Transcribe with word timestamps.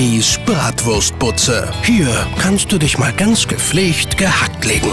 Bibis 0.00 0.38
Bratwurstbutze. 0.46 1.70
Hier 1.82 2.08
kannst 2.40 2.72
du 2.72 2.78
dich 2.78 2.96
mal 2.96 3.12
ganz 3.12 3.46
gepflegt 3.46 4.16
gehackt 4.16 4.64
legen. 4.64 4.90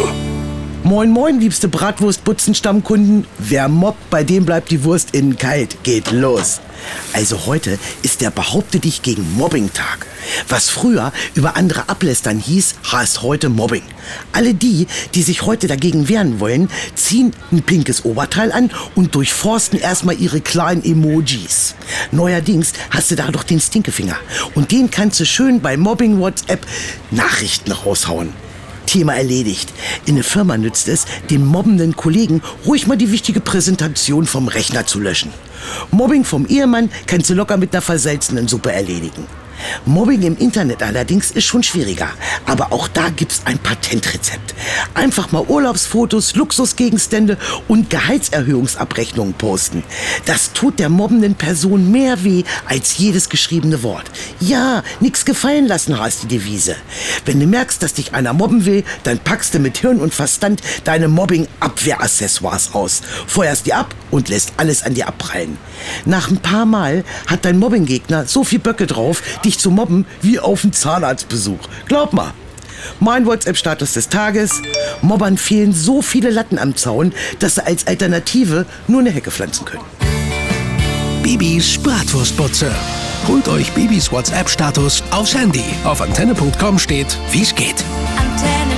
Moin 0.84 1.12
moin, 1.12 1.40
liebste 1.40 1.70
Bratwurstbutzen-Stammkunden. 1.70 3.26
Wer 3.38 3.70
mobbt, 3.70 4.10
bei 4.10 4.26
dem 4.26 4.46
bleibt 4.46 4.70
die 4.70 4.84
Wurst 4.84 5.12
innen 5.12 5.38
kalt. 5.38 5.82
Geht 5.84 6.12
los. 6.12 6.60
Also 7.14 7.46
heute 7.46 7.80
ist 8.04 8.20
der 8.20 8.32
Behaupte 8.32 8.80
dich 8.80 9.02
gegen 9.02 9.26
Mobbing-Tag. 9.38 10.08
Was 10.48 10.70
früher 10.70 11.12
über 11.36 11.56
andere 11.56 11.90
ablästern 11.90 12.40
hieß, 12.40 12.76
heißt 12.92 13.22
heute 13.22 13.50
Mobbing. 13.50 13.84
Alle 14.34 14.54
die, 14.54 14.88
die 15.14 15.24
sich 15.24 15.44
heute 15.44 15.68
dagegen 15.68 16.10
wehren 16.10 16.40
wollen, 16.40 16.70
ziehen 16.96 17.34
ein 17.52 17.64
pinkes 17.64 18.06
Oberteil 18.06 18.52
an 18.52 18.72
und 18.96 19.16
durchforsten 19.16 19.80
erstmal 19.80 20.20
ihre 20.20 20.42
kleinen 20.42 20.84
Emojis. 20.84 21.76
Neuerdings 22.12 22.74
hast 22.90 23.12
du 23.12 23.16
da 23.16 23.32
doch 23.32 23.44
den 23.44 23.60
Stinkefinger 23.60 24.18
und 24.56 24.72
den 24.72 24.90
kannst 24.92 25.20
du 25.20 25.26
schön 25.26 25.62
bei 25.62 25.78
Mobbing 25.78 26.20
WhatsApp 26.20 26.66
Nachrichten 27.12 27.72
raushauen. 27.72 28.34
Thema 28.88 29.16
erledigt. 29.16 29.70
In 30.06 30.16
der 30.16 30.24
Firma 30.24 30.58
nützt 30.58 30.88
es, 30.88 31.06
den 31.30 31.46
mobbenden 31.46 31.96
Kollegen 31.96 32.42
ruhig 32.66 32.88
mal 32.88 32.98
die 32.98 33.12
wichtige 33.12 33.42
Präsentation 33.42 34.26
vom 34.26 34.48
Rechner 34.48 34.88
zu 34.88 35.00
löschen. 35.00 35.32
Mobbing 35.92 36.24
vom 36.24 36.48
Ehemann 36.48 36.90
kannst 37.06 37.30
du 37.30 37.34
locker 37.34 37.58
mit 37.58 37.74
einer 37.74 37.82
versalzenen 37.82 38.48
Suppe 38.48 38.72
erledigen. 38.72 39.26
Mobbing 39.86 40.24
im 40.24 40.38
Internet 40.38 40.84
allerdings 40.84 41.32
ist 41.32 41.46
schon 41.46 41.64
schwieriger. 41.64 42.10
Aber 42.46 42.72
auch 42.72 42.88
da 42.88 43.10
gibt's 43.10 43.42
ein 43.46 43.58
Patentrezept. 43.58 44.54
Einfach 44.94 45.32
mal 45.32 45.44
Urlaubsfotos, 45.48 46.36
Luxusgegenstände 46.36 47.38
und 47.68 47.90
Gehaltserhöhungsabrechnungen 47.90 49.34
posten. 49.34 49.84
Das 50.26 50.47
tut 50.58 50.80
der 50.80 50.90
mobbenden 50.90 51.36
Person 51.36 51.92
mehr 51.92 52.24
weh 52.24 52.44
als 52.66 52.98
jedes 52.98 53.30
geschriebene 53.30 53.84
Wort. 53.84 54.10
Ja, 54.40 54.82
nix 55.00 55.24
gefallen 55.24 55.68
lassen 55.68 56.00
heißt 56.00 56.24
die 56.24 56.28
Devise. 56.28 56.76
Wenn 57.26 57.40
du 57.40 57.46
merkst, 57.46 57.84
dass 57.84 57.94
dich 57.94 58.16
einer 58.16 58.34
mobben 58.34 58.66
will, 58.66 58.84
dann 59.04 59.20
packst 59.20 59.54
du 59.54 59.60
mit 59.60 59.78
Hirn 59.78 60.00
und 60.00 60.16
Verstand 60.16 60.64
deine 60.84 61.10
Mobbing-Abwehraccessoires 61.10 62.74
aus, 62.74 63.04
feuerst 63.28 63.68
die 63.68 63.76
ab 63.76 63.94
und 64.10 64.30
lässt 64.30 64.54
alles 64.58 64.82
an 64.82 64.96
dir 64.96 65.08
abprallen. 65.08 65.60
Nach 66.06 66.28
ein 66.32 66.38
paar 66.38 66.66
Mal 66.66 67.04
hat 67.28 67.46
dein 67.46 67.60
Mobbinggegner 67.60 68.26
so 68.26 68.44
viel 68.44 68.58
Böcke 68.58 68.88
drauf, 68.88 69.22
dich 69.46 69.60
zu 69.60 69.70
mobben 69.70 70.08
wie 70.24 70.40
auf 70.40 70.64
einen 70.64 70.74
Zahnarztbesuch. 70.74 71.60
Glaub 71.88 72.14
mal. 72.14 72.34
Mein 73.00 73.28
WhatsApp-Status 73.28 73.94
des 73.94 74.10
Tages. 74.10 74.60
Mobbern 75.04 75.38
fehlen 75.38 75.72
so 75.72 76.02
viele 76.02 76.32
Latten 76.32 76.58
am 76.58 76.76
Zaun, 76.76 77.14
dass 77.38 77.56
sie 77.56 77.66
als 77.66 77.86
Alternative 77.86 78.66
nur 78.88 79.02
eine 79.02 79.12
Hecke 79.12 79.30
pflanzen 79.30 79.64
können. 79.64 80.07
Bibis 81.28 81.78
Bratwurstbutze. 81.80 82.74
Holt 83.28 83.50
euch 83.50 83.70
Bibis 83.74 84.10
WhatsApp-Status 84.14 85.04
aufs 85.12 85.36
Handy. 85.36 85.66
Auf 85.84 86.02
antenne.com 86.02 86.80
steht, 86.80 87.20
wie's 87.32 87.54
geht. 87.54 87.84
Antenne 88.16 88.77